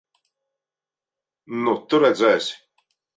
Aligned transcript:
Nu, 1.67 1.75
tu 1.91 1.99
redzēsi! 2.05 2.57